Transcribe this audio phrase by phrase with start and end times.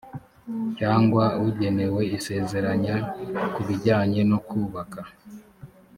[0.77, 2.95] cyangwa ugenewe isezeranya
[3.53, 5.01] ku bijyanye no kubaka